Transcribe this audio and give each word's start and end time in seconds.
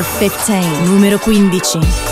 15, 0.00 0.86
numero 0.86 1.18
15. 1.18 2.11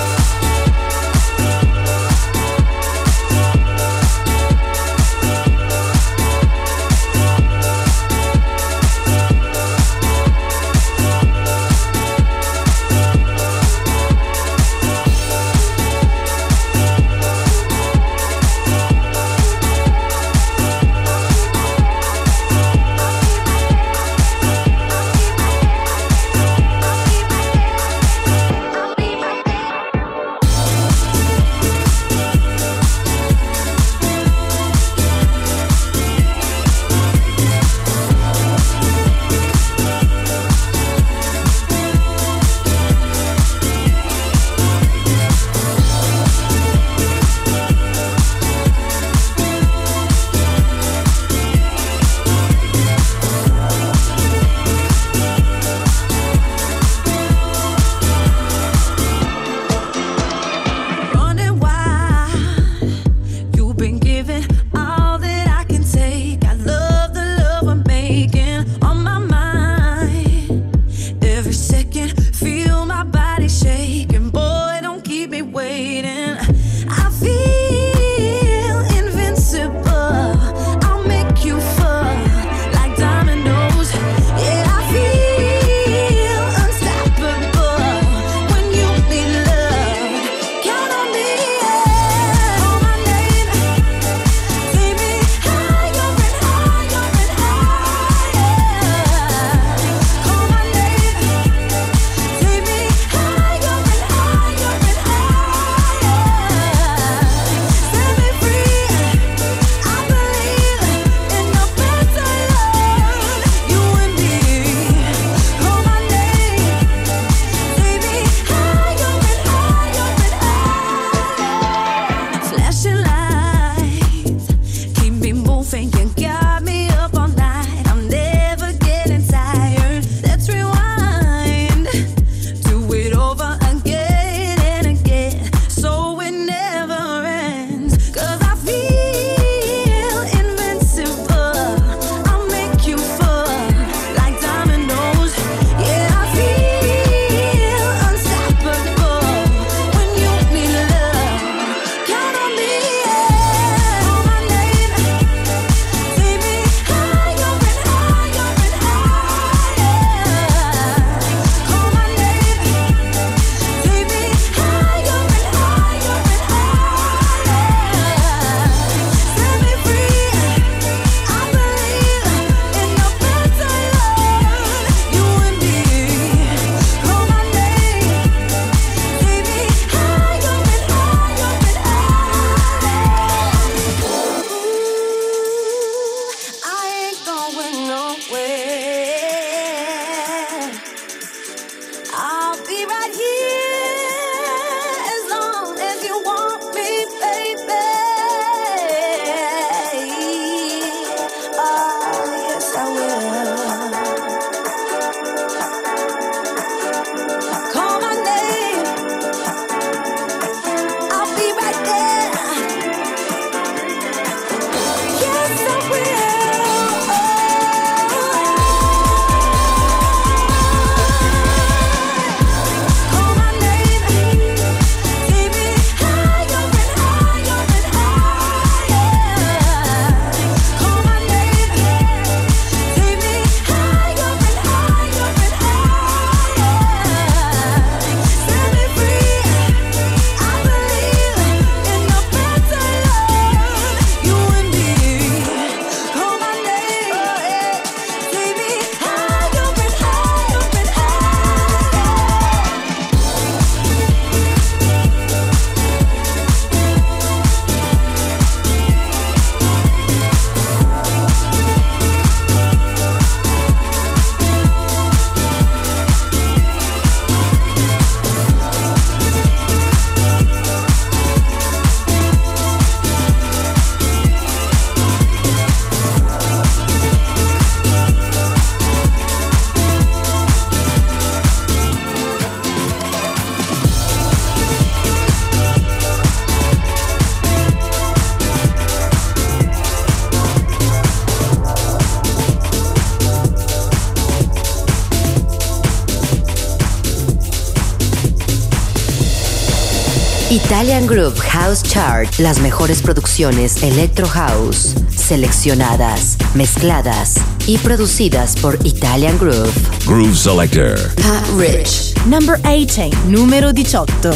Italian 300.80 301.06
Group 301.06 301.38
House 301.40 301.82
Chart, 301.82 302.26
las 302.38 302.58
mejores 302.60 303.02
producciones 303.02 303.82
Electro 303.82 304.26
House, 304.26 304.94
seleccionadas, 305.14 306.38
mezcladas 306.54 307.34
y 307.66 307.76
producidas 307.76 308.56
por 308.56 308.78
Italian 308.86 309.36
Groove. 309.38 309.74
Groove 310.06 310.34
Selector. 310.34 310.96
Pat 311.16 311.46
Rich. 311.58 312.14
Number 312.24 312.58
18, 312.62 313.10
numero 313.28 313.74
18. 313.74 314.30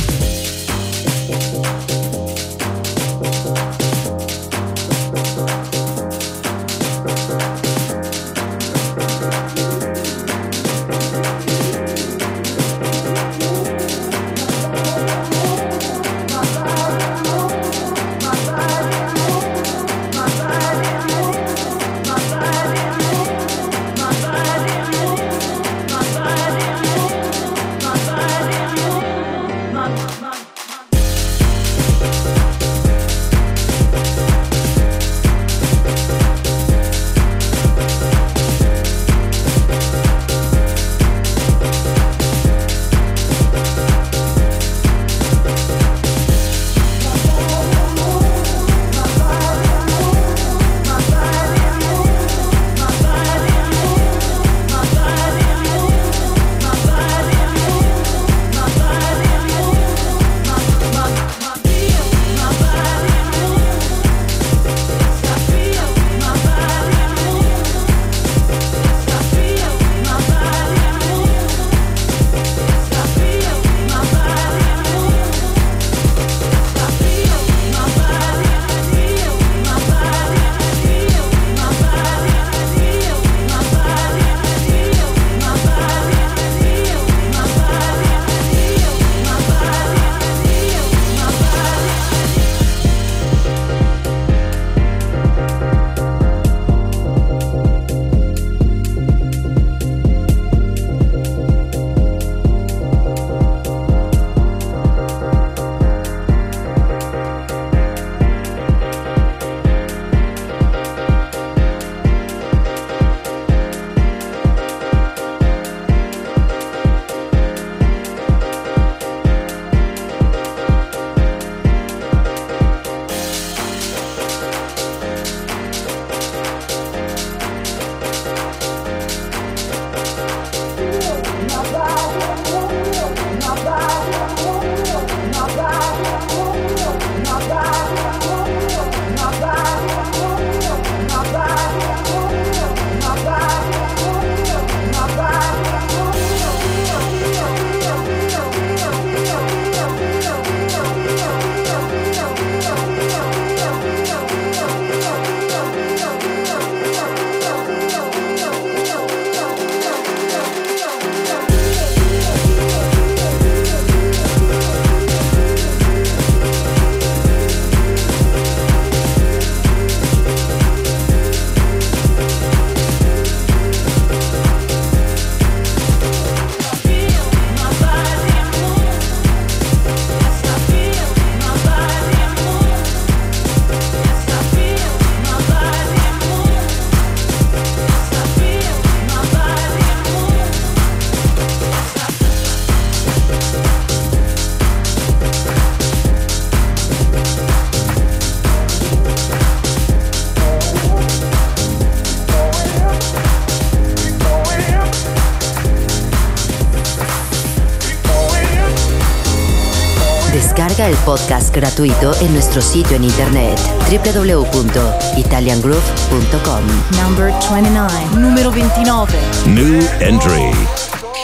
Podcast 211.05 211.55
gratuito 211.55 212.13
en 212.21 212.33
nuestro 212.33 212.61
sitio 212.63 212.97
en 212.97 213.05
internet 213.05 213.61
www.italiangroove.com. 213.91 216.63
Number 217.03 217.33
29, 217.41 217.93
número 218.17 218.51
29. 218.51 219.19
New 219.47 219.81
entry. 220.01 220.51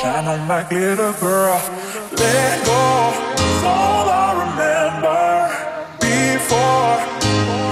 Shine 0.00 0.28
on 0.28 0.46
my 0.46 0.62
glitter 0.68 1.12
girl. 1.20 1.58
Let 2.12 2.64
go. 2.64 3.12
all 3.64 4.08
I 4.08 4.32
remember. 4.44 5.48
Before, 6.00 6.98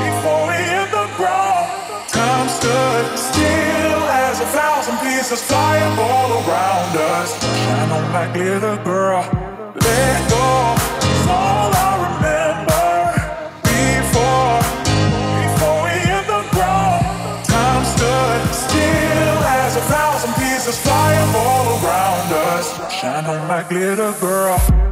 before 0.05 0.47
we 0.49 0.55
hit 0.57 0.91
the 0.91 1.07
ground. 1.17 1.69
Time 2.09 2.49
stood 2.49 3.07
still 3.19 4.03
as 4.27 4.41
a 4.41 4.47
thousand 4.47 4.99
pieces 4.99 5.41
flying 5.43 5.99
all 5.99 6.33
around 6.43 6.97
us. 6.97 7.33
Shine 7.41 7.91
on 7.91 8.11
my 8.13 8.27
glitter 8.33 8.77
girl. 8.85 9.25
Glitter 23.69 24.13
girl. 24.21 24.88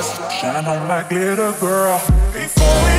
eyes. 0.00 0.40
Shine 0.40 0.66
on 0.66 0.88
my 0.88 1.02
girl. 1.08 1.98
Before 2.32 2.89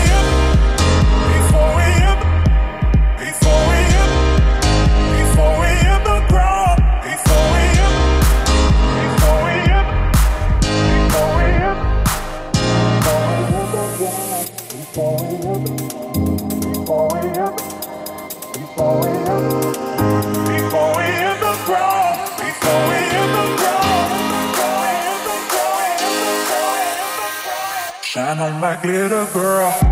on 28.41 28.60
my 28.60 28.75
glitter 28.81 29.27
girl. 29.33 29.90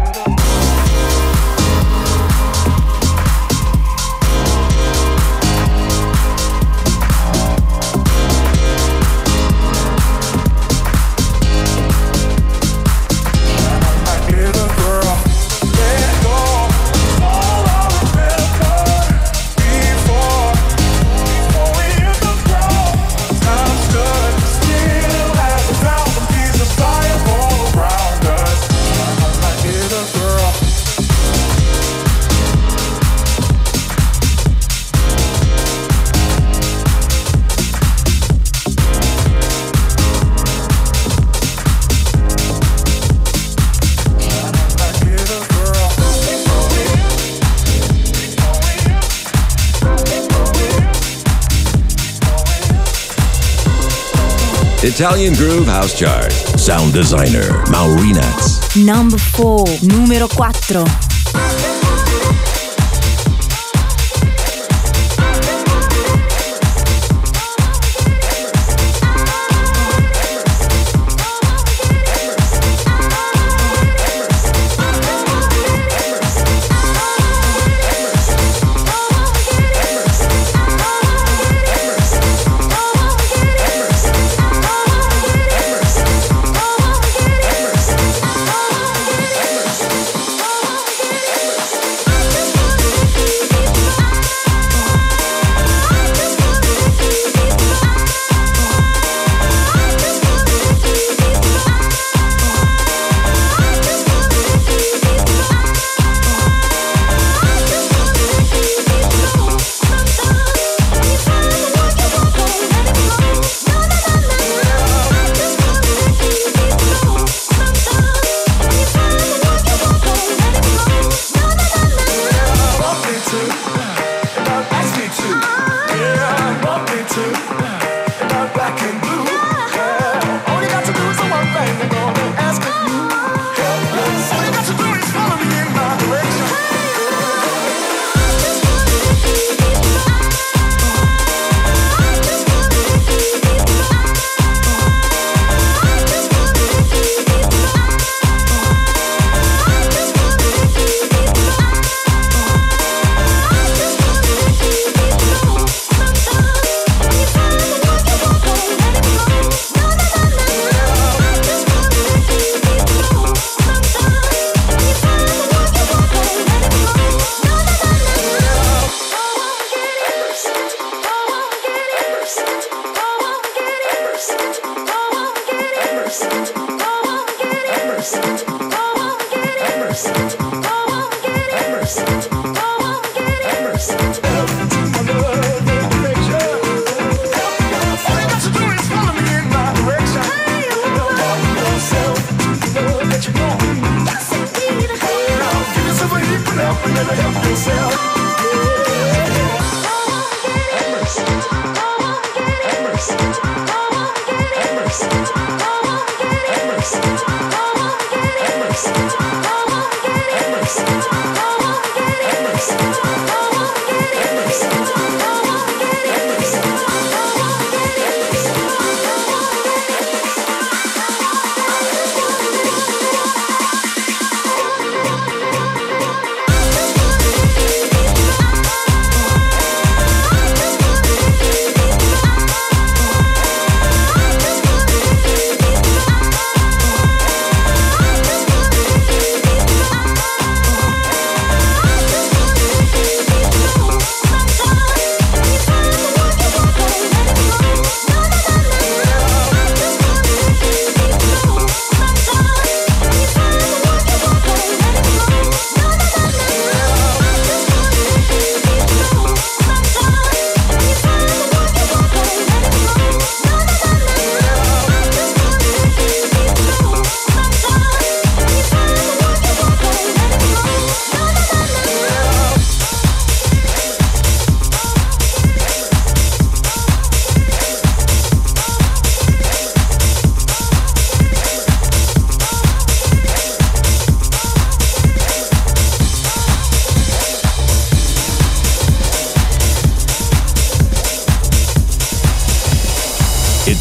Italian 55.00 55.34
Groove 55.34 55.65
House 55.65 55.98
Chart. 55.98 56.29
Sound 56.60 56.94
designer 56.94 57.63
Maurinats. 57.72 58.60
Number 58.75 59.18
4, 59.18 59.65
numero 59.82 60.27
4. 60.27 61.09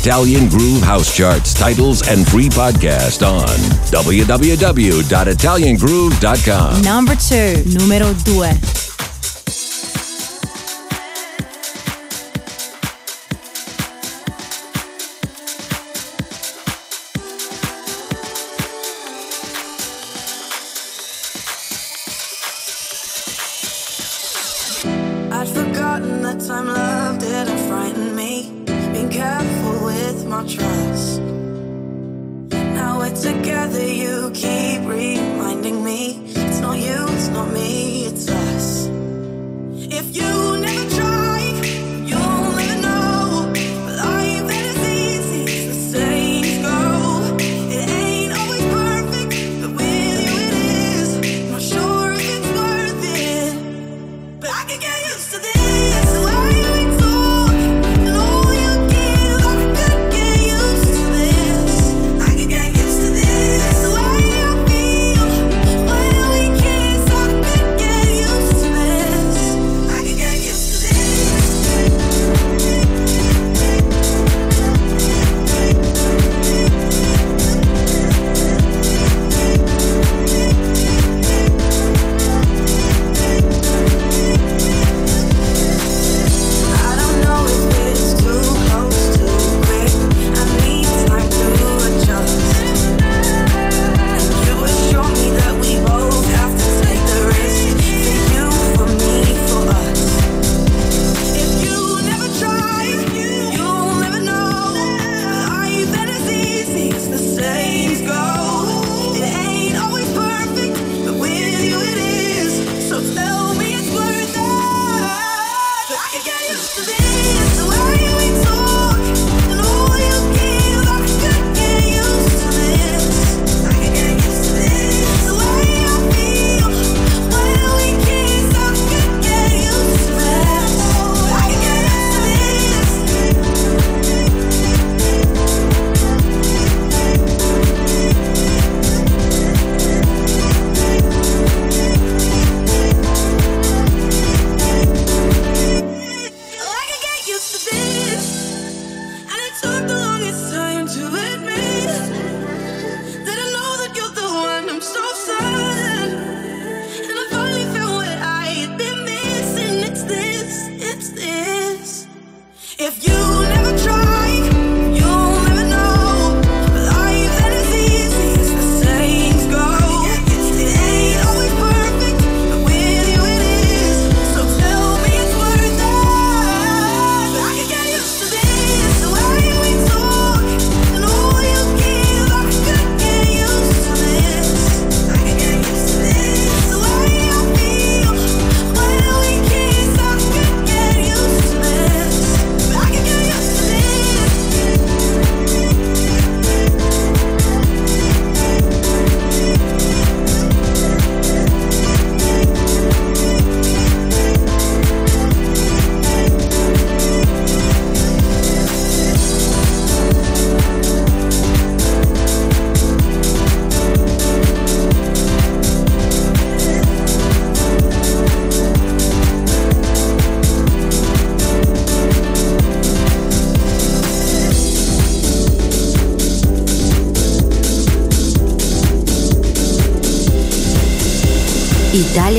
Italian 0.09 0.49
Groove 0.49 0.81
House 0.81 1.13
Charts, 1.15 1.53
titles, 1.53 2.01
and 2.09 2.27
free 2.27 2.49
podcast 2.49 3.21
on 3.23 3.45
www.italiangroove.com. 3.93 6.81
Number 6.81 7.15
2, 7.15 7.65
numero 7.79 8.15
2. 8.25 8.78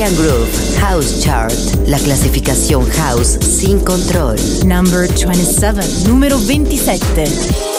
Italian 0.00 0.16
Groove 0.16 0.78
House 0.80 1.20
Chart, 1.20 1.52
la 1.86 1.98
clasificación 1.98 2.88
house 2.88 3.38
sin 3.42 3.80
control. 3.80 4.36
Number 4.64 5.06
27, 5.06 6.08
número 6.08 6.38
27. 6.38 7.69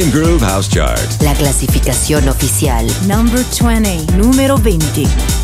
Italian 0.00 0.10
Groove 0.12 0.42
House 0.42 0.68
Chart. 0.68 1.22
La 1.22 1.34
clasificación 1.34 2.28
oficial. 2.28 2.86
Number 3.06 3.44
20, 3.44 4.16
numero 4.16 4.56
20. 4.56 5.39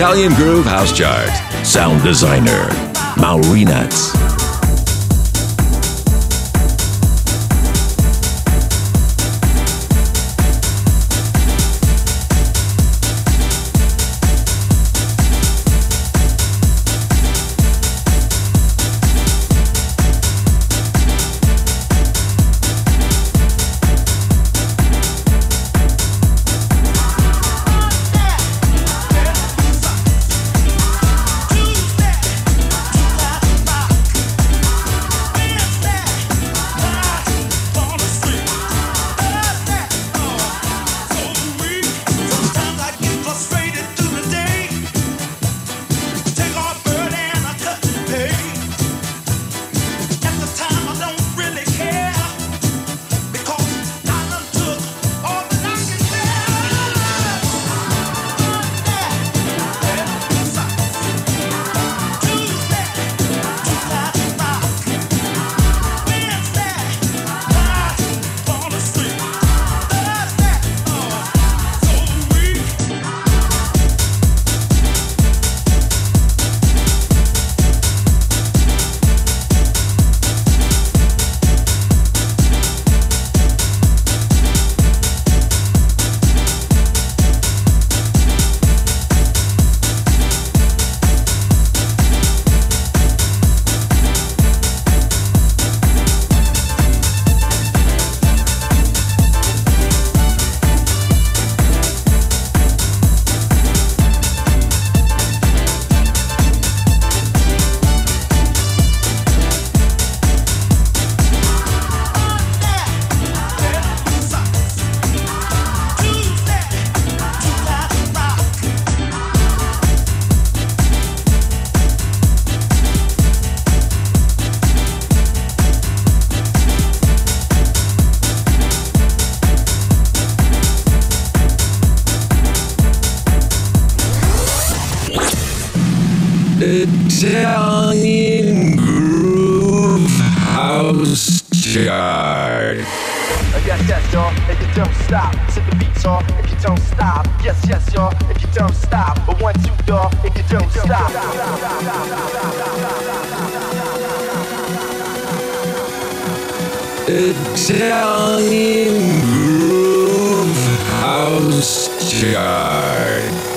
Italian 0.00 0.32
Groove 0.32 0.64
House 0.64 0.96
Chart. 0.96 1.28
Sound 1.62 2.02
designer, 2.02 2.70
Maurinats. 3.16 4.19
Italian 4.19 4.19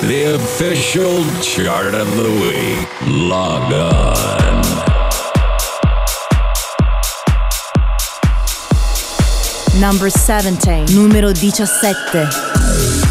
The 0.08 0.36
official 0.36 1.24
chart 1.42 1.96
of 1.96 2.14
the 2.18 2.30
week. 2.30 2.90
Log 3.08 3.72
on. 3.72 4.44
Number 9.80 10.10
17, 10.10 10.94
numero 10.94 11.32
17. 11.32 13.03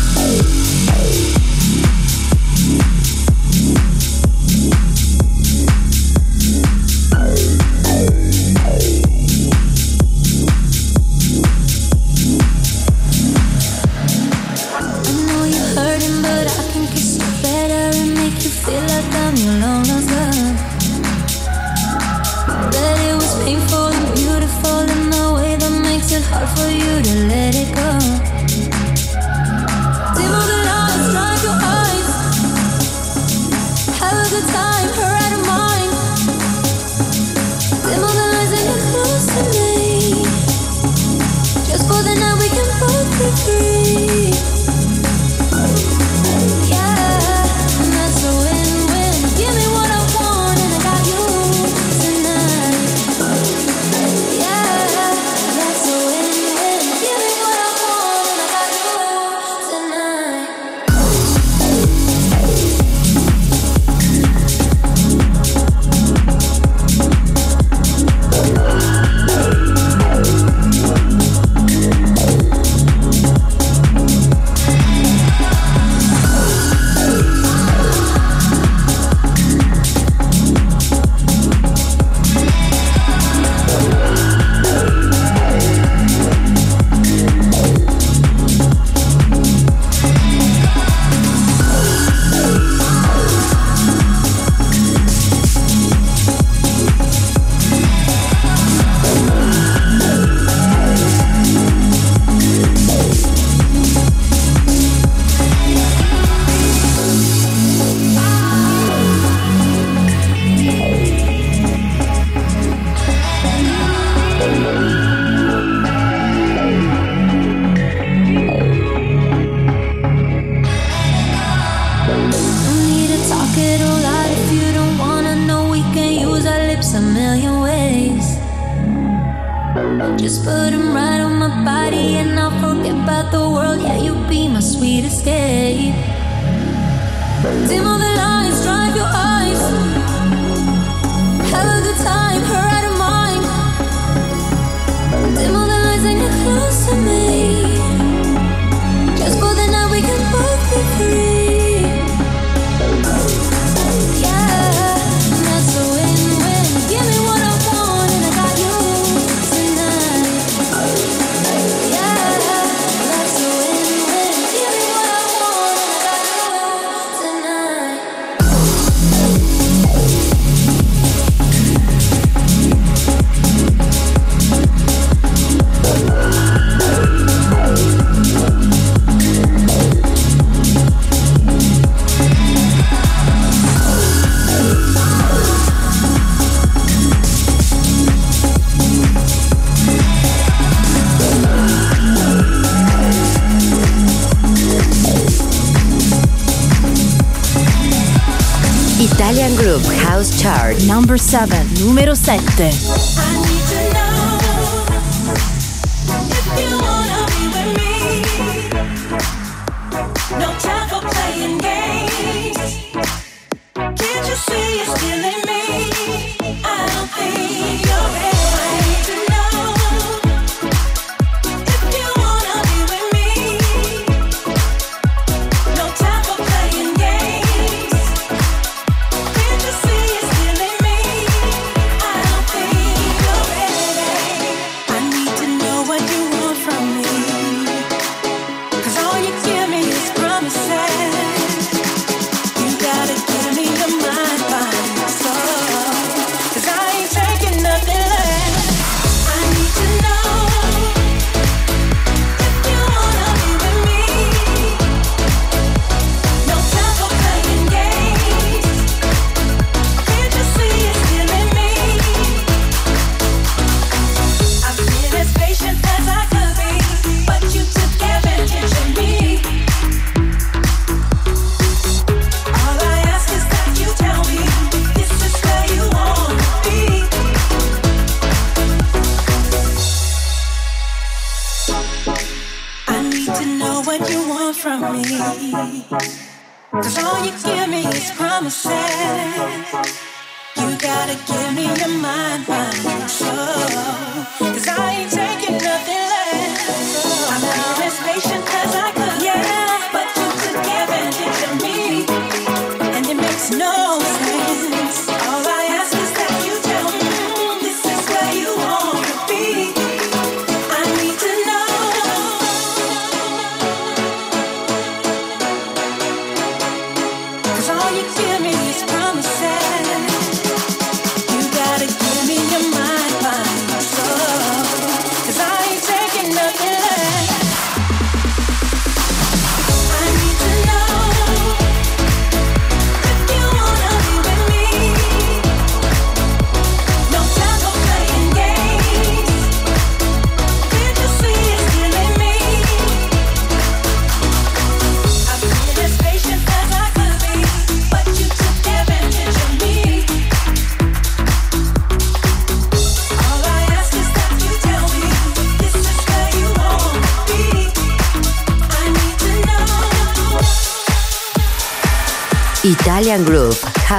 Number 201.12 201.22
7, 201.22 201.74
numero 201.84 202.14
7. 202.14 202.41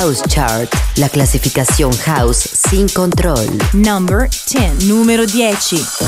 House 0.04 0.22
Chart, 0.28 0.70
la 0.98 1.08
clasificación 1.08 1.94
house 2.00 2.50
sin 2.70 2.90
control. 2.90 3.48
Number 3.72 4.30
10, 4.50 4.84
número 4.84 5.26
10. 5.26 6.03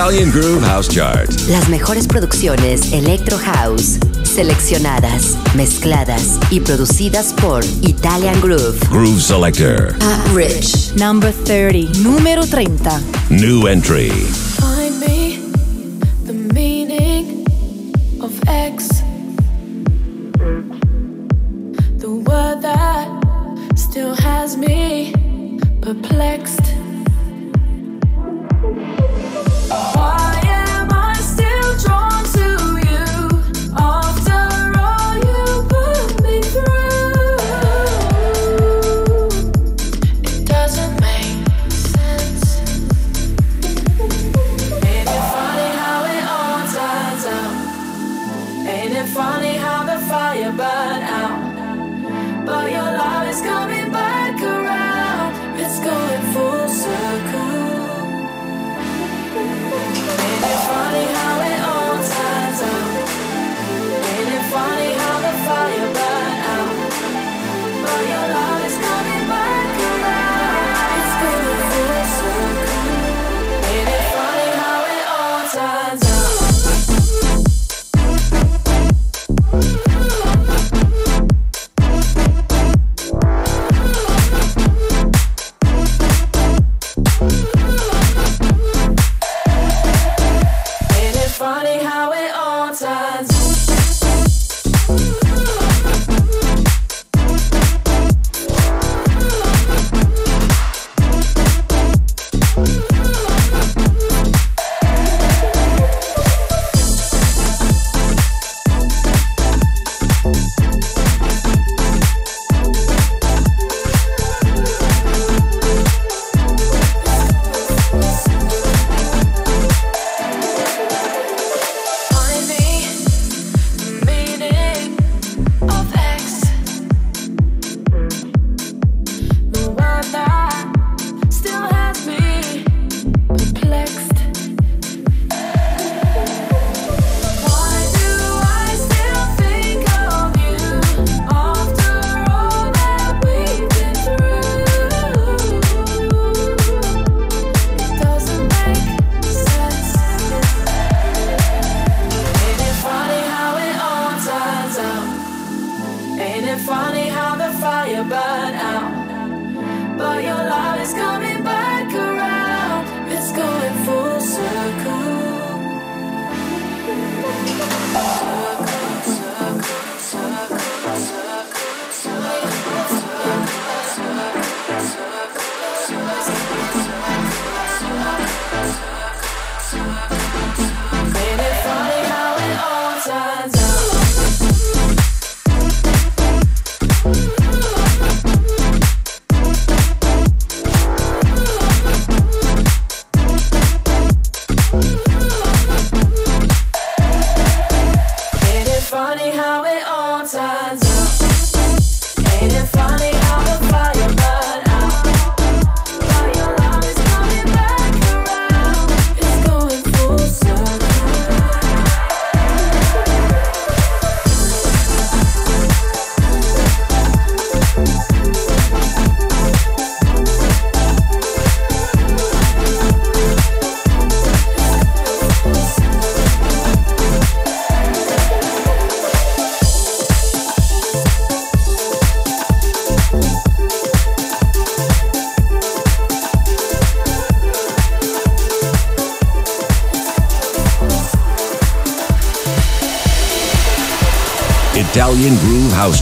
Italian 0.00 0.30
Groove 0.30 0.64
House 0.64 0.88
Chart. 0.88 1.28
Las 1.50 1.68
mejores 1.68 2.06
producciones 2.06 2.90
Electro 2.90 3.36
House, 3.36 3.98
seleccionadas, 4.22 5.36
mezcladas 5.54 6.38
y 6.48 6.60
producidas 6.60 7.34
por 7.34 7.62
Italian 7.82 8.40
Groove. 8.40 8.80
Groove 8.88 9.20
Selector. 9.20 9.94
Rich. 10.34 10.94
Number 10.96 11.34
30, 11.44 11.98
número 11.98 12.46
30. 12.46 12.98
New 13.28 13.68
entry. 13.68 14.10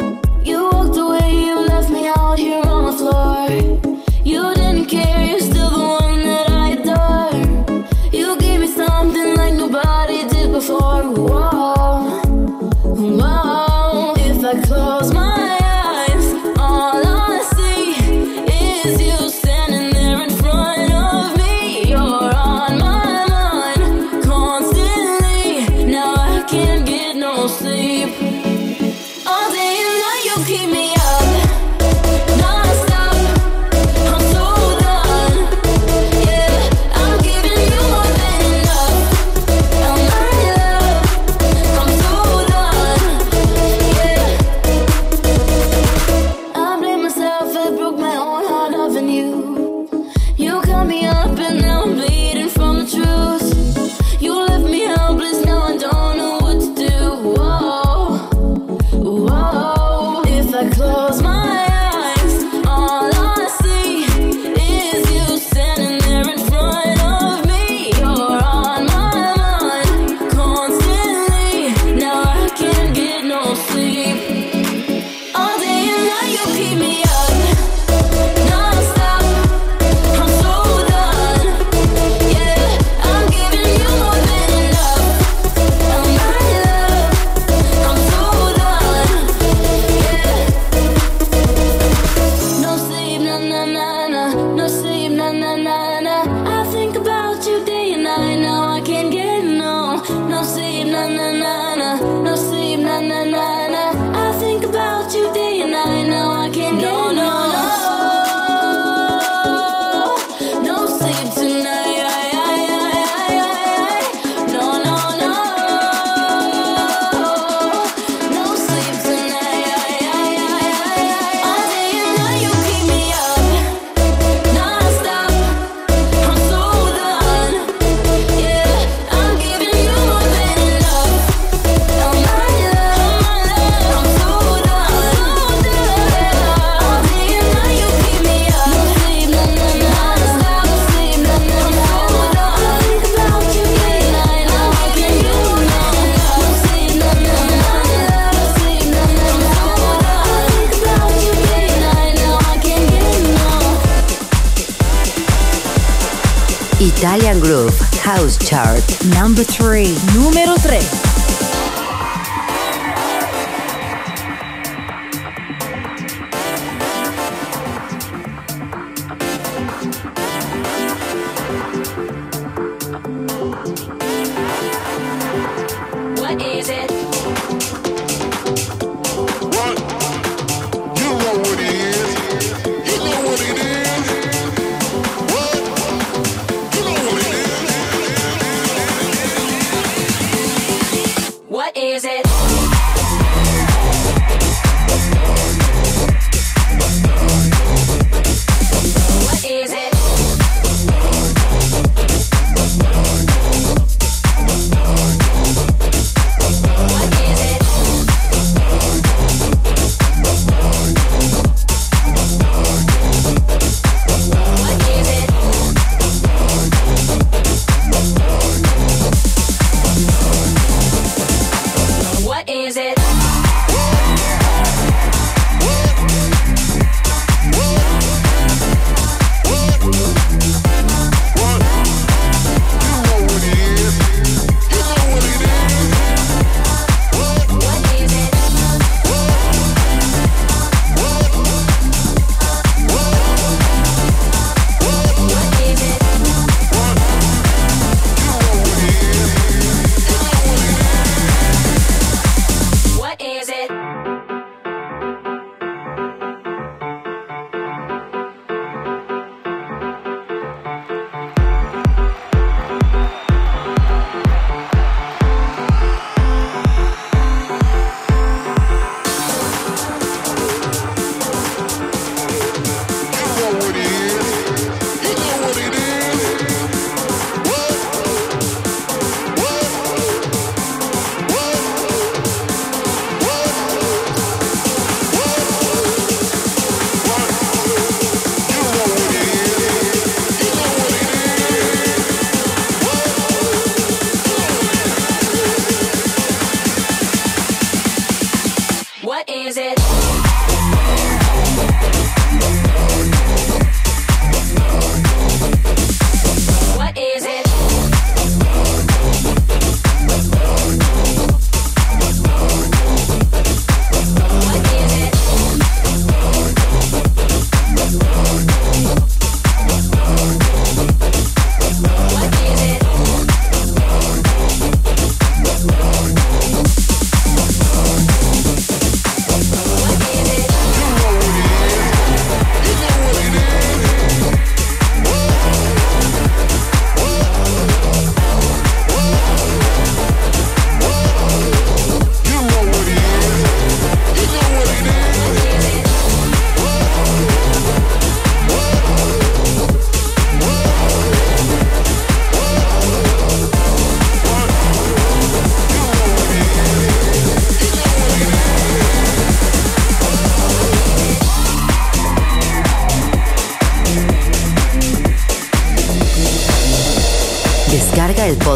number 159.36 159.52
three. 159.52 160.15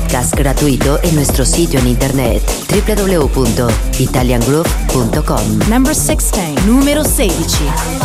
podcast 0.01 0.35
gratuito 0.35 0.99
en 1.03 1.15
nuestro 1.15 1.45
sitio 1.45 1.79
en 1.79 1.89
internet 1.89 2.43
www.italiangroove.com. 2.71 5.59
Number 5.69 5.95
16, 5.95 6.65
número 6.65 7.05
16. 7.05 8.00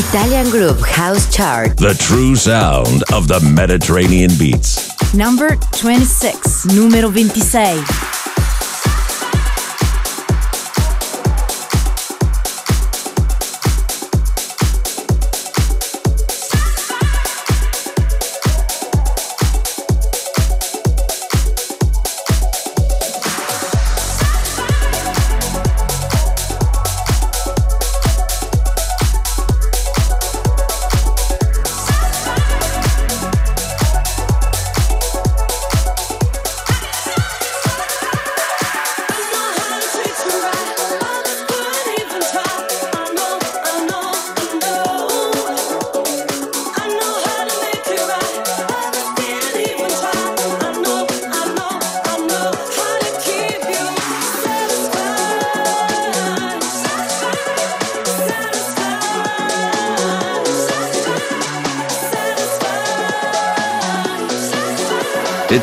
Italian 0.00 0.48
Groove 0.48 0.80
House 0.80 1.30
Chart. 1.30 1.76
The 1.76 1.92
true 1.92 2.34
sound 2.34 3.02
of 3.12 3.28
the 3.28 3.38
Mediterranean 3.54 4.30
beats. 4.38 4.88
Number 5.12 5.56
26. 5.72 6.64
Numero 6.74 7.10
26. 7.10 7.99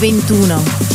21. 0.00 0.89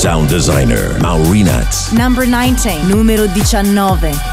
Sound 0.00 0.30
designer 0.30 0.98
Maurinat. 1.02 1.92
Number 1.92 2.24
19. 2.24 2.88
Numero 2.88 3.26
19. 3.26 4.29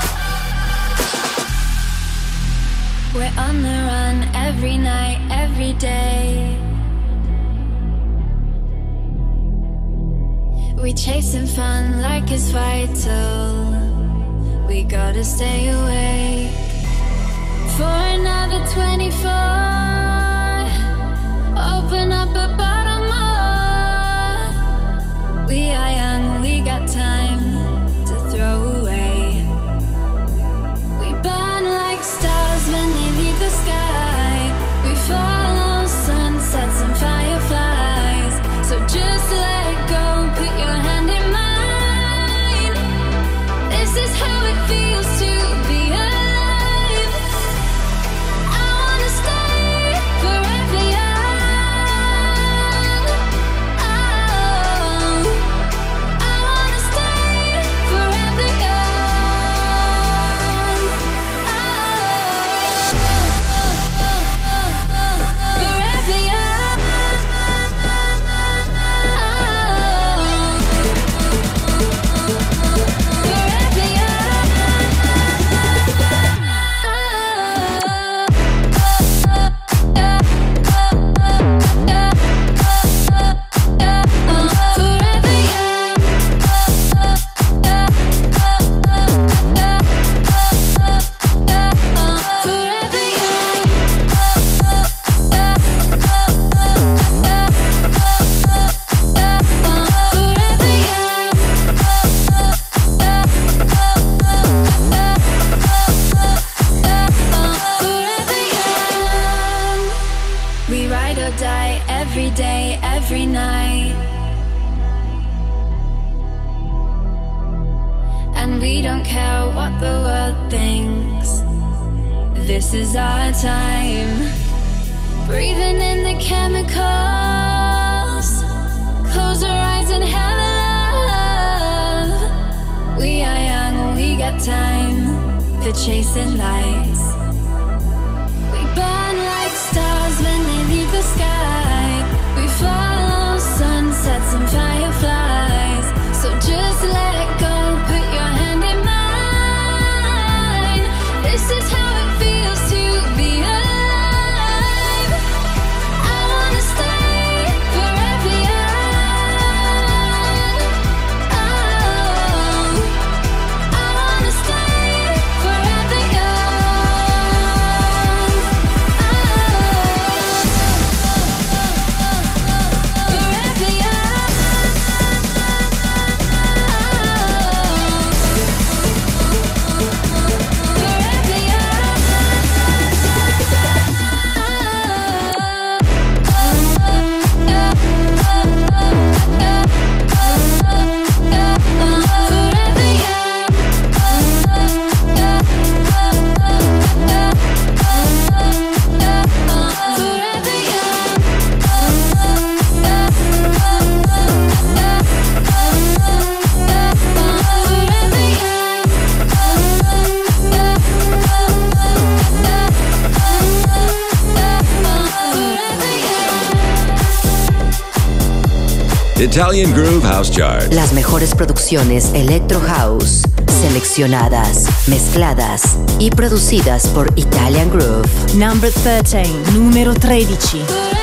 Italian 219.38 219.72
Groove 219.72 220.04
House 220.04 220.32
Chart. 220.32 220.74
Las 220.74 220.94
mejores 220.94 221.36
producciones 221.36 222.12
Electro 222.16 222.60
House, 222.60 223.22
seleccionadas, 223.62 224.66
mezcladas 224.88 225.78
y 226.00 226.10
producidas 226.10 226.88
por 226.88 227.14
Italian 227.16 227.70
Groove. 227.70 228.10
Number 228.34 228.74
13, 228.74 229.22
número 229.54 229.94
13. 229.94 230.97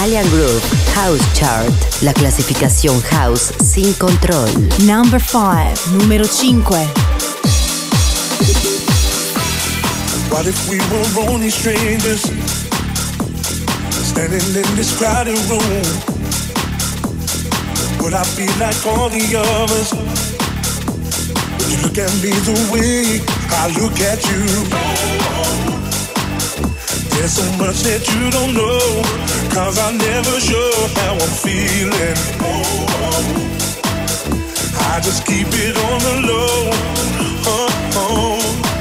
Italian 0.03 0.29
Groove 0.31 0.61
House 0.95 1.23
Chart. 1.33 1.71
La 2.01 2.13
clasificación 2.13 3.01
house 3.09 3.53
sin 3.63 3.93
control. 3.93 4.49
Number 4.85 5.17
5, 5.17 5.93
numero 5.93 6.25
5. 6.25 6.61
What 10.29 10.45
if 10.45 10.67
we 10.67 10.77
were 10.91 11.31
only 11.31 11.49
strangers 11.49 12.23
standing 13.93 14.43
in 14.43 14.75
this 14.75 14.91
crowded 14.97 15.39
room? 15.47 15.61
Would 18.01 18.13
I 18.13 18.25
be 18.35 18.47
like 18.59 18.85
all 18.85 19.07
the 19.07 19.23
others? 19.39 19.93
Would 21.59 21.71
you 21.71 21.77
look 21.81 21.97
at 21.97 22.11
me 22.21 22.31
the 22.43 22.59
way 22.73 23.21
I 23.55 23.71
look 23.79 23.97
at 24.01 24.19
you? 24.27 24.43
There's 27.15 27.31
so 27.31 27.45
much 27.55 27.83
that 27.87 28.03
you 28.11 28.29
don't 28.31 28.53
know, 28.53 29.22
cause 29.53 29.77
I 29.77 29.91
never 29.91 30.39
show 30.39 30.71
how 30.95 31.13
I'm 31.13 31.33
feeling. 31.45 32.17
I 34.91 34.99
just 35.01 35.25
keep 35.25 35.47
it 35.47 35.77
on 35.77 35.99
the 36.07 36.15
low. 36.27 36.69
Uh, 37.45 37.69
oh. 37.95 38.72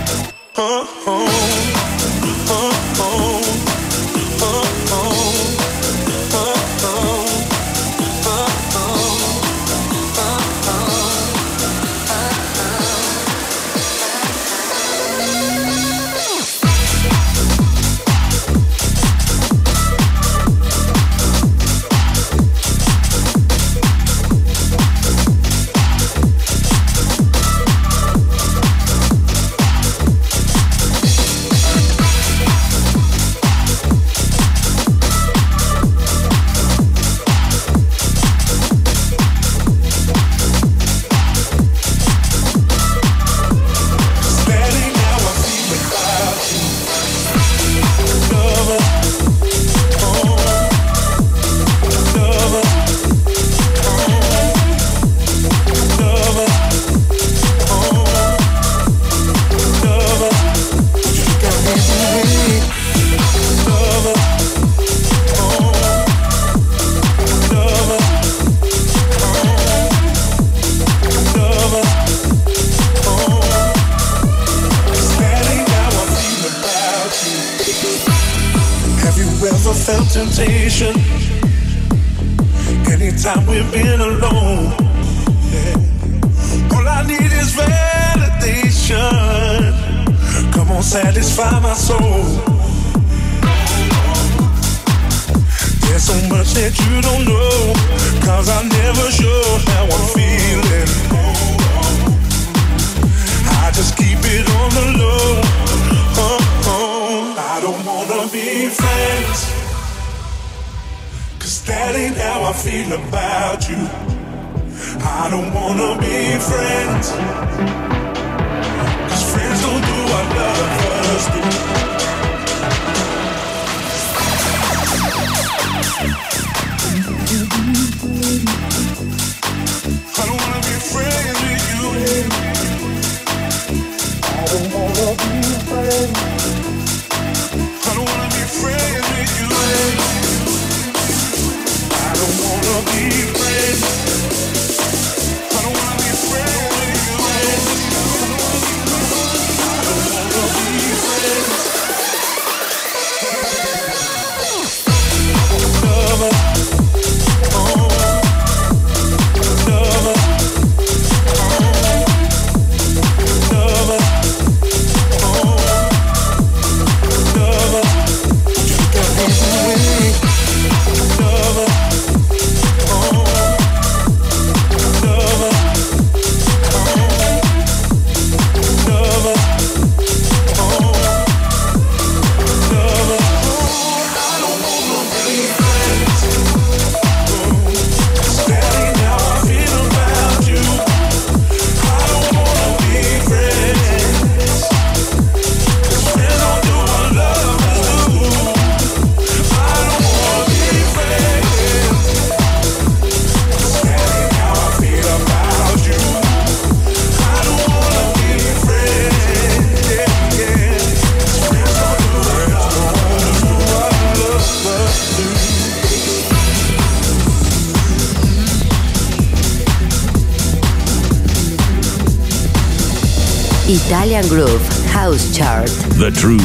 We've 83.71 83.92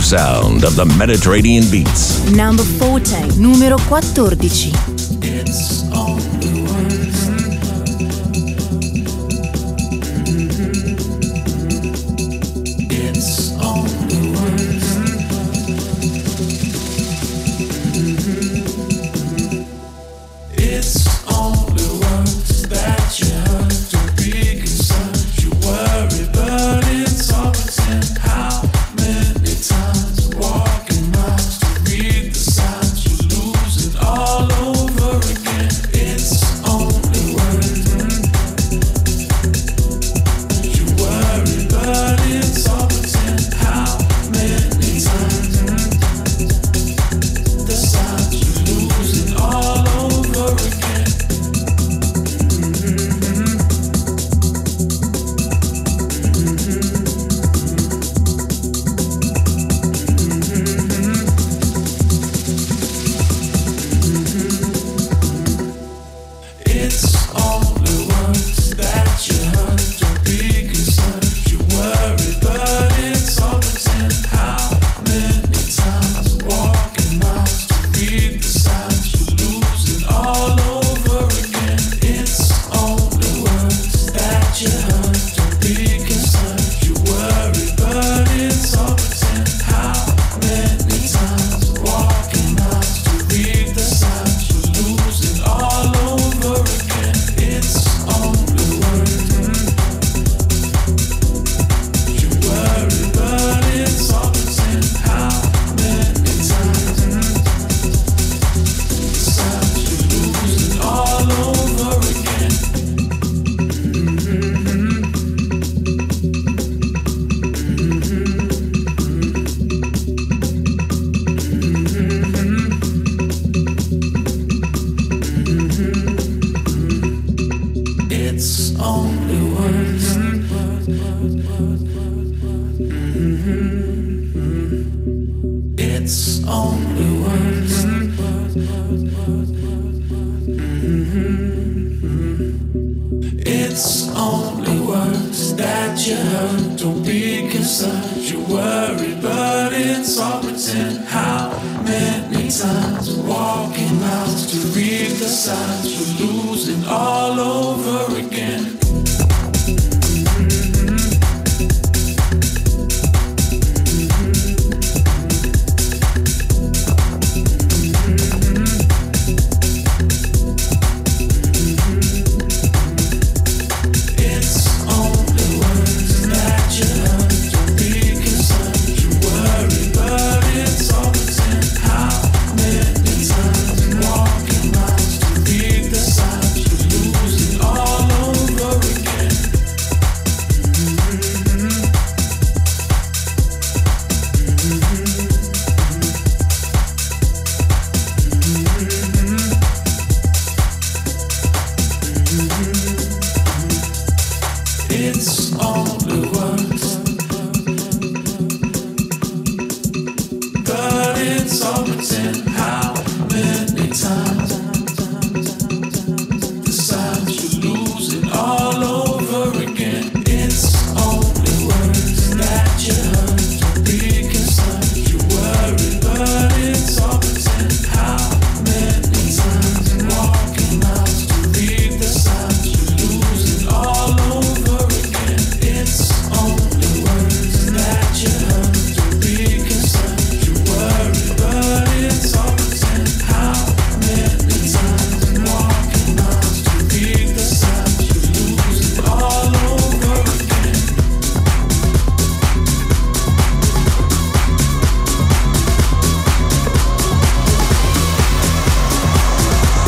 sound 0.08 0.64
of 0.64 0.78
the 0.78 0.86
Mediterranean 0.98 1.66
beats. 1.70 2.32
Number 2.32 2.64
14, 2.64 3.42
numero 3.42 3.78
14. 3.78 4.87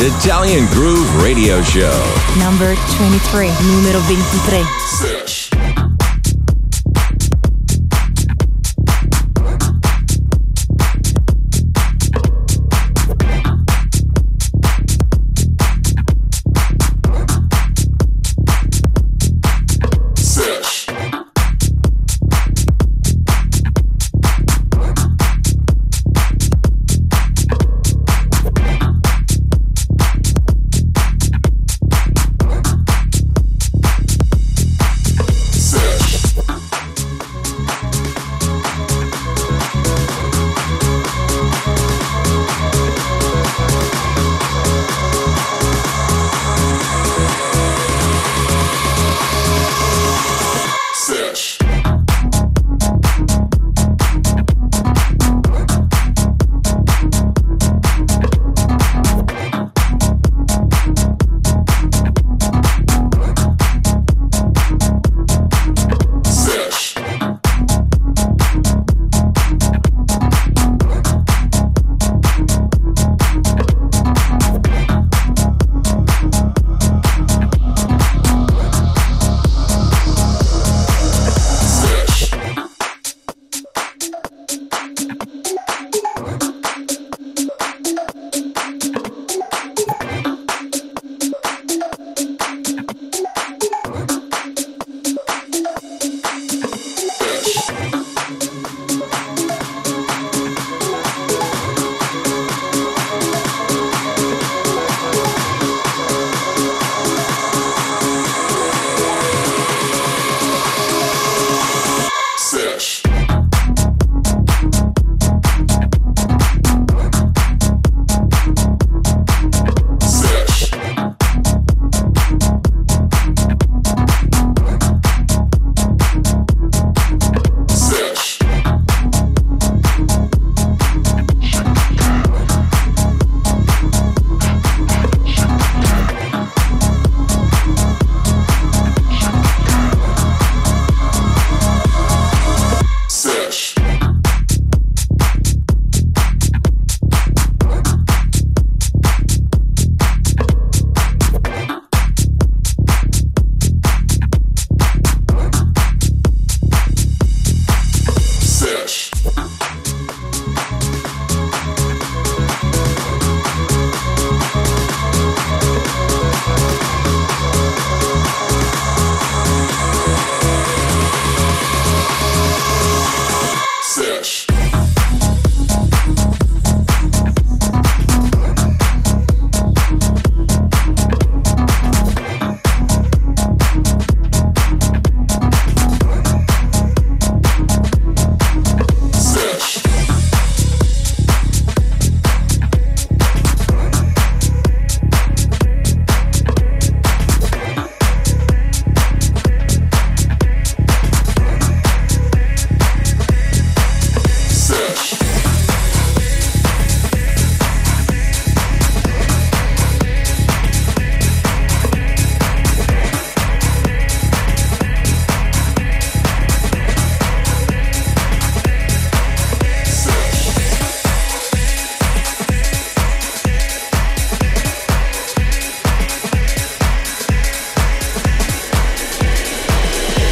Italian 0.02 0.66
Groove 0.72 1.22
Radio 1.22 1.60
Show. 1.62 1.92
Number 2.38 2.74
23. 2.96 3.50
Numero 3.68 4.00
23. 4.00 5.39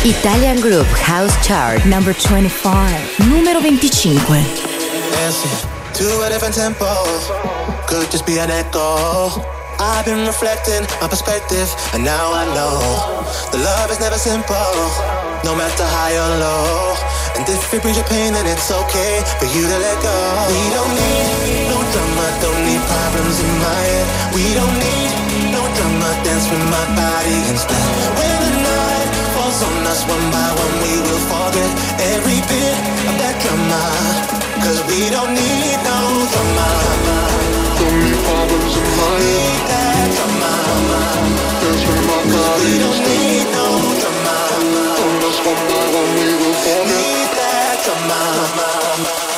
Italian 0.08 0.56
Groove 0.64 0.88
House 1.04 1.36
Chart 1.44 1.84
Number 1.84 2.14
25. 2.16 3.28
Numero 3.28 3.60
25. 3.60 4.24
dancing 5.12 5.52
eh 5.52 5.68
to 5.92 6.08
a 6.24 6.32
different 6.32 6.56
tempo. 6.56 6.88
Could 7.84 8.08
just 8.08 8.24
be 8.24 8.40
an 8.40 8.48
echo. 8.48 9.28
I've 9.76 10.08
been 10.08 10.24
reflecting 10.24 10.80
my 11.04 11.08
perspective, 11.12 11.68
and 11.92 12.00
now 12.00 12.32
I 12.32 12.48
know 12.56 12.80
the 13.52 13.60
love 13.60 13.92
is 13.92 14.00
never 14.00 14.16
simple, 14.16 14.72
no 15.44 15.52
matter 15.52 15.84
high 15.84 16.16
or 16.16 16.32
low. 16.40 16.96
And 17.36 17.44
if 17.44 17.68
it 17.68 17.82
brings 17.84 18.00
you 18.00 18.06
pain, 18.08 18.32
then 18.32 18.48
it's 18.48 18.72
okay 18.72 19.20
for 19.36 19.44
you 19.52 19.68
to 19.68 19.76
let 19.76 19.96
go. 20.00 20.16
We 20.48 20.62
don't 20.72 20.94
need 22.64 22.80
problems 22.88 23.36
in 23.44 23.54
my 23.60 23.80
head. 23.92 24.06
We 24.32 24.56
don't 24.56 24.76
need 24.80 25.12
no 25.52 25.60
drama, 25.76 26.10
dance 26.24 26.48
with 26.48 26.64
my 26.72 26.84
body 26.96 28.47
falls 29.58 29.70
on 29.70 29.86
us 29.86 30.02
one 30.06 30.30
by 30.30 30.50
one, 30.54 30.76
we 30.82 30.94
will 31.02 31.22
forget 31.26 31.70
every 32.14 32.40
bit 32.46 32.74
of 33.08 33.14
that 33.18 33.36
drama. 33.42 33.82
Cause 34.62 34.80
we 34.86 35.10
don't 35.10 35.32
need 35.34 35.78
no 35.82 35.98
drama. 36.32 36.68
Don't 37.78 37.98
need 38.02 38.18
problems 38.26 38.74
in 38.76 38.86
my. 38.96 39.18
Need 39.18 39.62
that 39.70 40.06
drama. 40.16 40.52
Dance 41.60 41.84
with 41.88 42.02
my 42.08 42.18
body 42.32 42.64
We 42.64 42.74
don't 42.82 43.02
need 43.08 43.46
no 43.54 43.66
drama. 44.00 44.36
On 45.02 45.24
us 45.28 45.38
one 45.46 45.62
by 45.68 45.84
one, 45.98 46.10
we 46.18 46.28
will 46.40 46.56
forget. 46.62 46.86
Need 46.90 47.28
that 47.38 47.76
drama. 47.84 49.37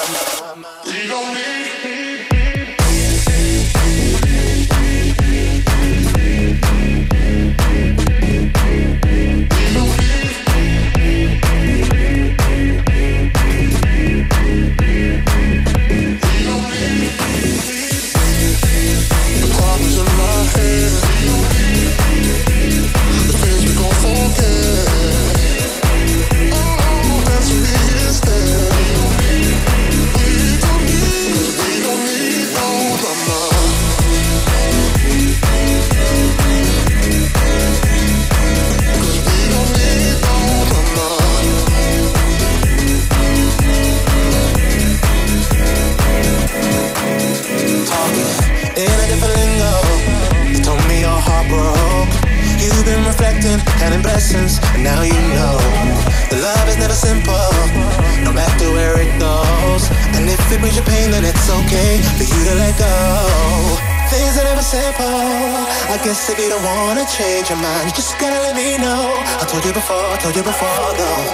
If 66.29 66.39
you 66.39 66.53
don't 66.53 66.63
wanna 66.63 67.09
change 67.09 67.49
your 67.49 67.57
mind, 67.57 67.89
you 67.89 67.95
just 67.97 68.13
gotta 68.21 68.37
let 68.45 68.53
me 68.55 68.77
know. 68.77 69.17
I 69.41 69.49
told 69.49 69.65
you 69.65 69.73
before, 69.73 70.05
I 70.05 70.21
told 70.21 70.37
you 70.37 70.45
before, 70.45 70.93
though. 71.01 71.25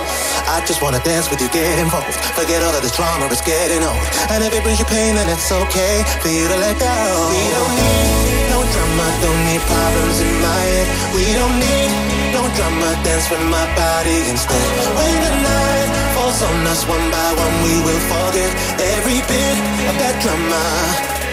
I 0.47 0.63
just 0.63 0.81
wanna 0.81 1.03
dance 1.03 1.27
with 1.27 1.43
you, 1.43 1.51
get 1.51 1.83
involved. 1.83 2.15
Forget 2.39 2.63
all 2.63 2.71
of 2.71 2.83
this 2.87 2.95
drama, 2.95 3.27
it's 3.27 3.43
getting 3.43 3.83
old. 3.83 4.07
And 4.31 4.47
if 4.47 4.55
it 4.55 4.63
brings 4.63 4.79
you 4.79 4.87
pain, 4.87 5.19
then 5.19 5.27
it's 5.29 5.51
okay 5.51 6.07
for 6.23 6.31
you 6.31 6.47
to 6.47 6.57
let 6.63 6.79
go. 6.79 6.95
We 7.35 7.43
don't 7.51 7.75
need 7.83 8.47
no 8.55 8.61
drama, 8.63 9.07
don't 9.27 9.43
need 9.51 9.63
problems 9.67 10.17
in 10.23 10.33
my 10.39 10.63
head. 10.71 10.87
We 11.19 11.25
don't 11.35 11.57
need 11.59 11.91
no 12.31 12.43
drama, 12.55 12.89
dance 13.03 13.27
with 13.27 13.43
my 13.43 13.67
body 13.75 14.19
instead. 14.31 14.71
When 14.95 15.15
the 15.19 15.33
night 15.51 15.91
falls 16.15 16.39
on 16.47 16.63
us 16.71 16.87
one 16.87 17.07
by 17.11 17.29
one, 17.35 17.57
we 17.67 17.75
will 17.83 18.03
forget 18.07 18.51
every 18.97 19.19
bit 19.27 19.57
of 19.91 19.95
that 19.99 20.15
drama. 20.23 20.63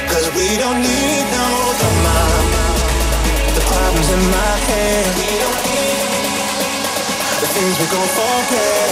Cause 0.09 0.25
we 0.33 0.57
don't 0.57 0.81
need 0.81 1.23
no 1.37 1.45
drama. 1.77 2.72
Problems 3.93 4.11
in 4.11 4.31
my 4.31 4.57
head. 4.65 5.05
We 5.17 5.37
don't 5.37 5.61
need 5.69 6.01
the 7.41 7.47
things 7.53 7.77
we 7.77 7.85
gon' 7.93 8.09
forget. 8.17 8.89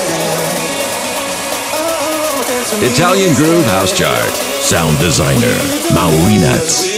Oh. 1.73 2.83
Italian 2.83 3.33
Groove 3.33 3.65
House 3.65 3.91
Chart. 3.97 4.29
Sound 4.61 4.99
designer, 4.99 5.57
Maurinats. 5.95 6.90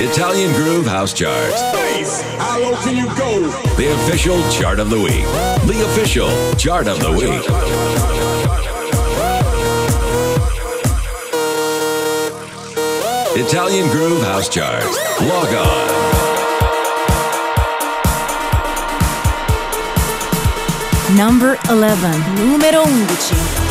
Italian 0.00 0.52
Groove 0.52 0.86
House 0.86 1.12
Chart. 1.12 1.52
How 2.38 2.60
low 2.60 2.76
can 2.76 2.96
you 2.96 3.06
go? 3.16 3.48
The 3.76 3.92
official 3.94 4.40
chart 4.48 4.78
of 4.78 4.90
the 4.90 5.00
week. 5.00 5.24
The 5.66 5.84
official 5.86 6.30
chart 6.54 6.86
of 6.86 7.00
the 7.00 7.10
week. 7.10 7.42
Italian 13.44 13.90
Groove 13.90 14.22
House 14.22 14.48
Chart. 14.48 14.84
Log 15.20 15.52
on. 15.52 15.98
Number 21.16 21.58
11. 21.68 22.34
Numero 22.36 22.84
11. 22.84 23.67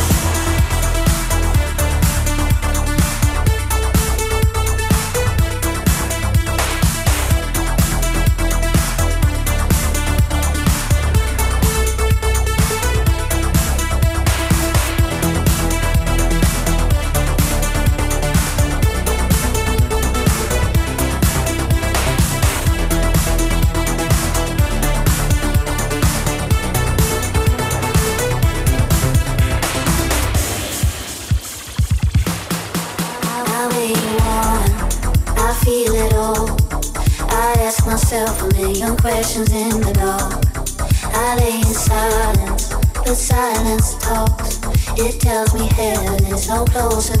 Heaven 46.72 47.17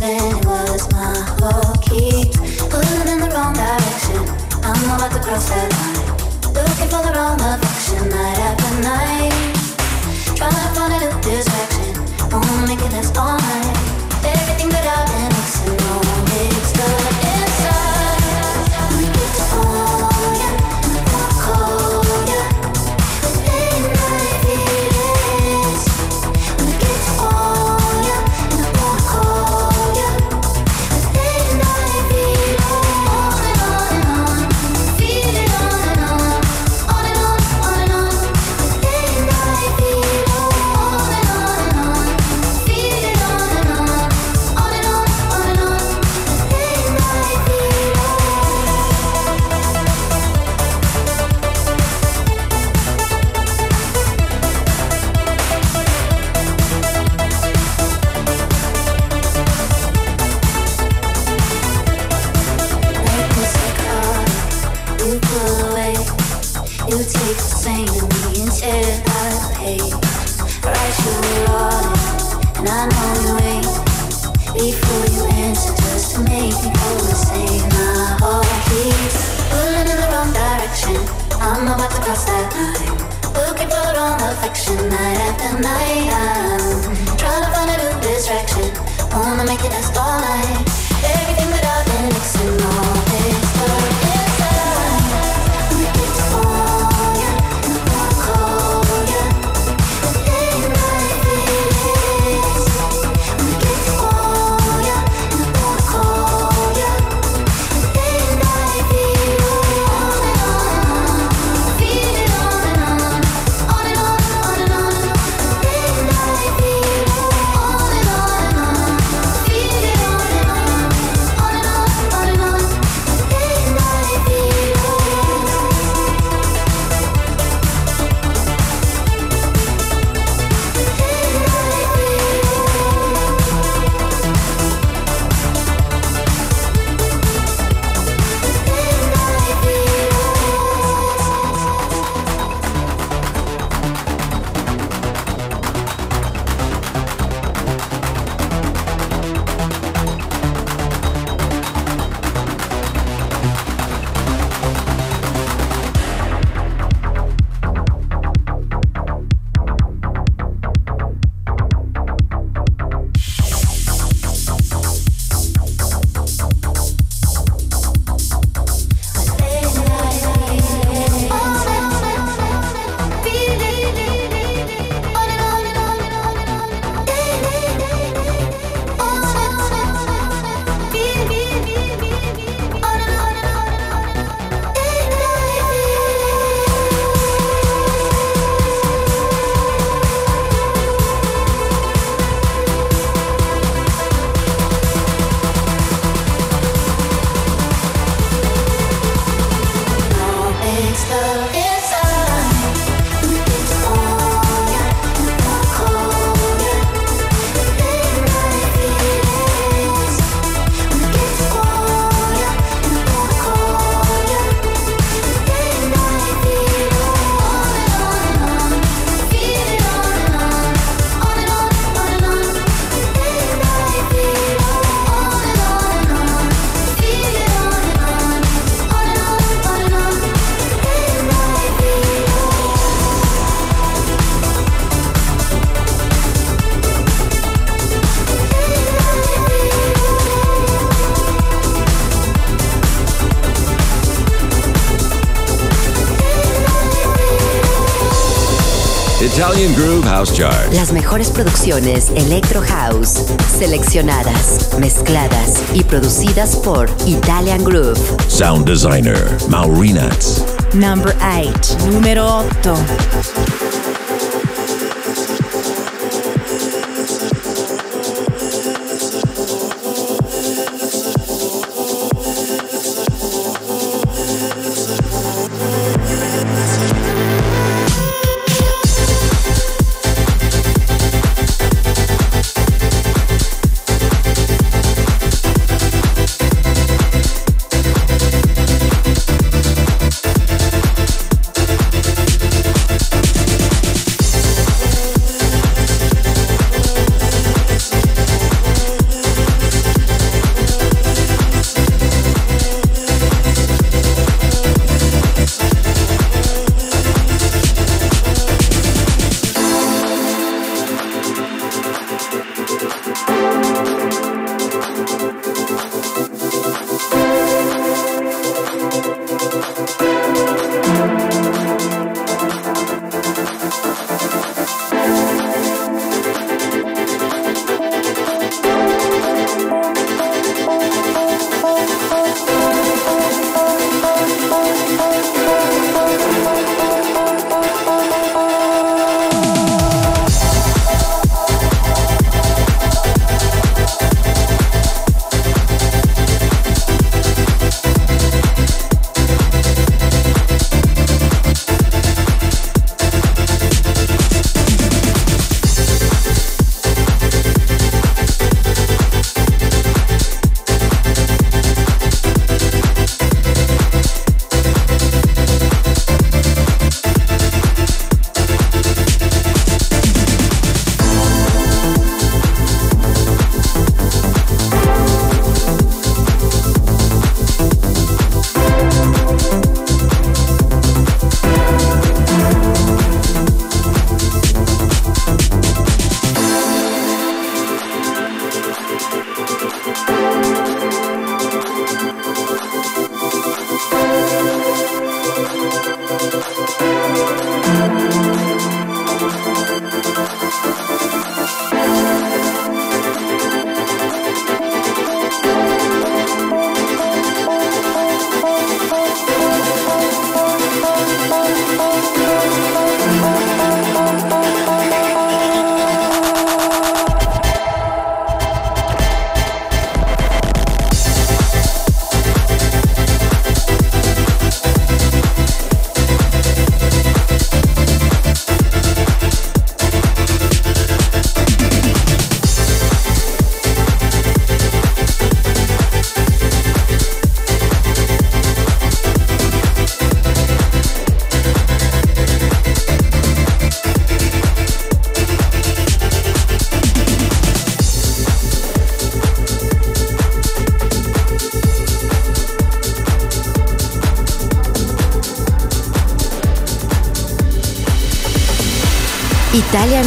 House 250.08 250.32
Chart. 250.32 250.72
Las 250.72 250.90
mejores 250.90 251.30
producciones 251.30 252.08
Electro 252.16 252.62
House, 252.62 253.26
seleccionadas, 253.58 254.70
mezcladas 254.78 255.62
y 255.74 255.84
producidas 255.84 256.56
por 256.56 256.88
Italian 257.06 257.62
Groove. 257.62 257.98
Sound 258.26 258.66
designer 258.66 259.18
Maurinats. 259.48 260.42
Number 260.72 261.14
8. 261.20 261.90
Numero 261.92 262.46
8. 262.62 262.74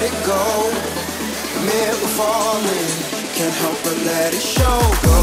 it 0.07 0.25
go. 0.25 0.71
Mirror 1.65 2.11
falling, 2.15 2.89
can't 3.35 3.53
help 3.55 3.77
but 3.84 3.97
let 4.05 4.34
it 4.34 4.41
show. 4.41 4.79
Go 5.03 5.19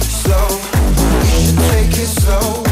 slow, 0.00 0.48
you 1.20 1.32
should 1.40 1.58
take 1.70 1.92
it 1.98 2.10
slow. 2.20 2.62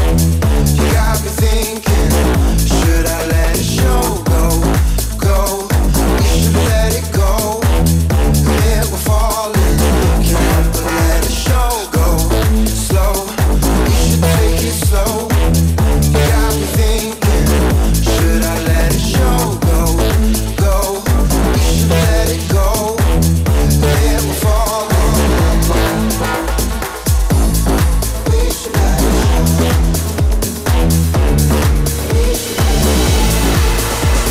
You 0.77 0.91
got 0.93 1.21
me 1.23 1.29
thinking. 1.29 2.70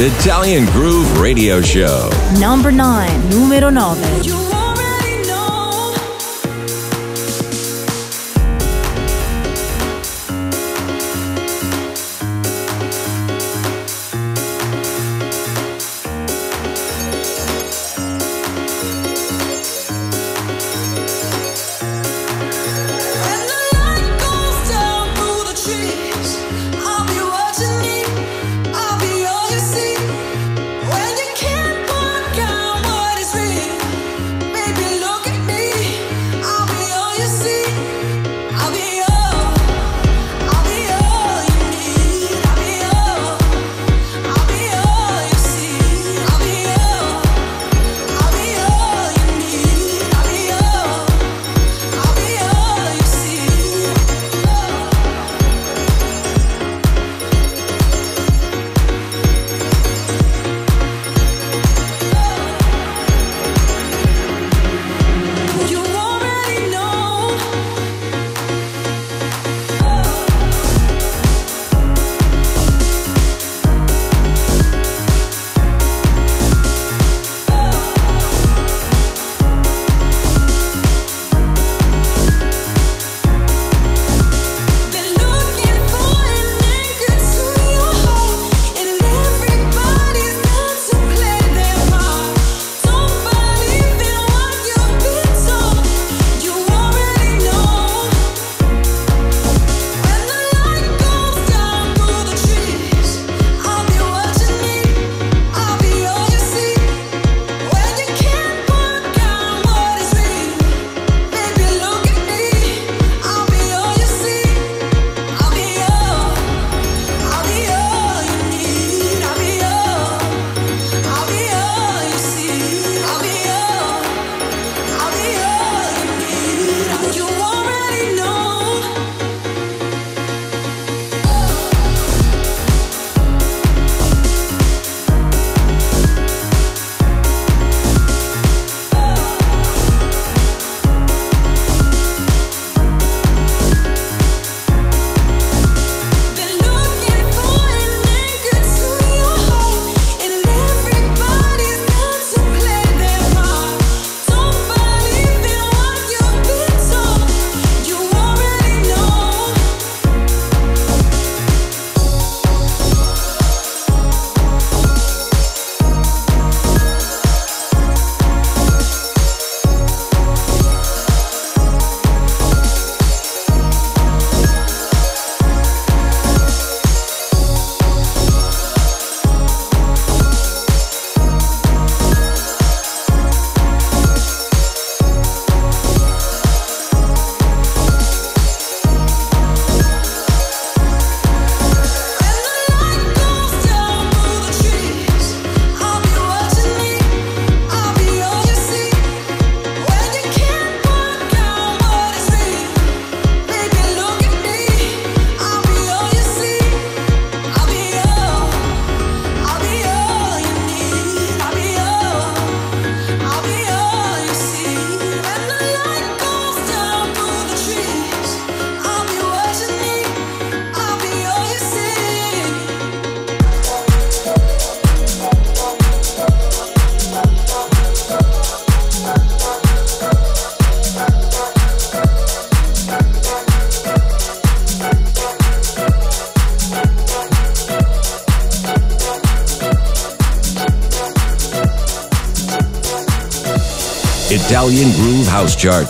Italian 0.03 0.65
Groove 0.73 1.21
Radio 1.21 1.61
Show. 1.61 2.09
Number 2.41 2.73
9, 2.73 3.29
numero 3.29 3.69
nove. 3.69 4.50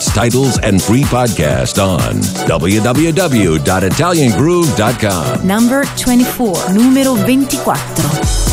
Titles 0.05 0.57
and 0.59 0.81
free 0.81 1.03
podcast 1.03 1.81
on 1.81 2.15
www.italiangroove.com. 2.47 5.47
Number 5.47 5.85
24, 5.97 6.73
numero 6.73 7.15
24. 7.15 8.50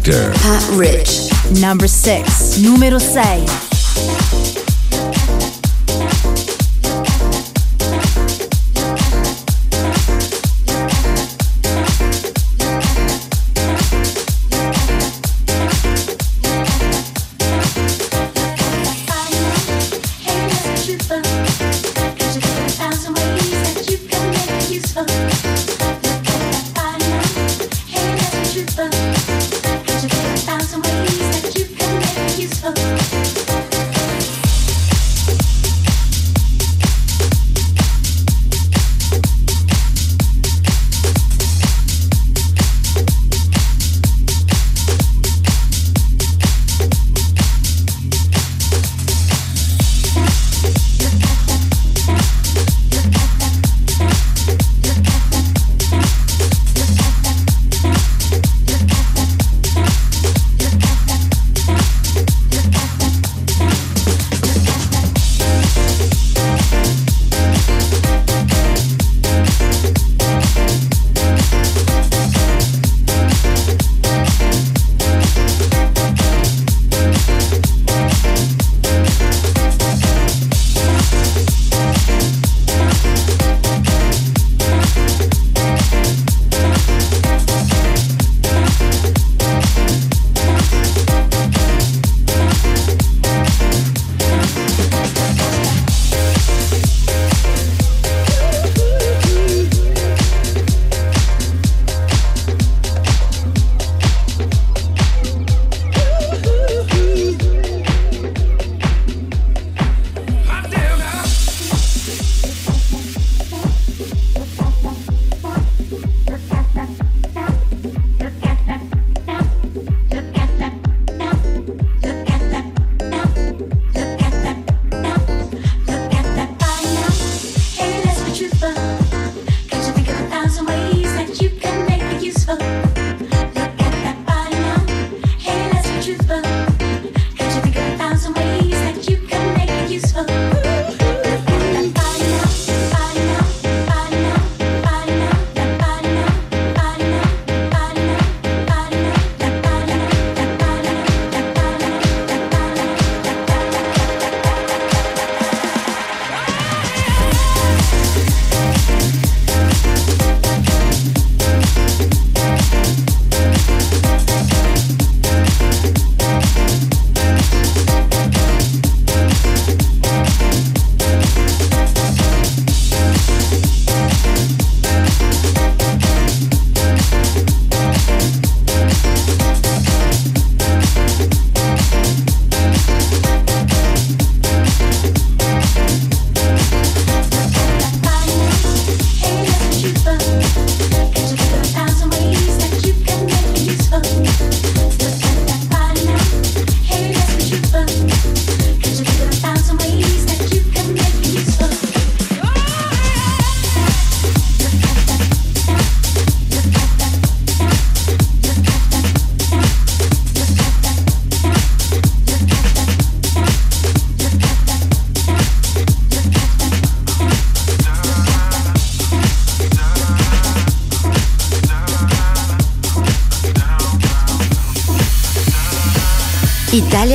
Selector. 0.00 0.32
Pat 0.40 0.62
Rich. 0.78 1.30
Number 1.60 1.86
6, 1.86 2.58
numero 2.58 2.98
6. 2.98 3.69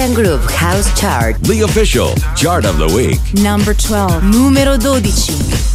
Italian 0.05 0.23
Groove 0.23 0.51
House 0.51 0.99
Chart. 0.99 1.35
The 1.41 1.61
official 1.61 2.13
chart 2.35 2.63
of 2.65 2.77
the 2.77 2.85
week. 2.95 3.19
Number 3.41 3.73
12. 3.73 4.23
Numero 4.23 4.77
12. 4.77 5.74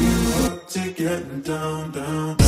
you 0.00 0.46
up 0.46 0.68
to 0.68 0.92
getting 0.92 1.40
down, 1.42 1.90
down. 1.90 2.47